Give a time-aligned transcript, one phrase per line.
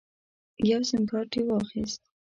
[0.71, 2.01] یو سیم کارت یې واخیست.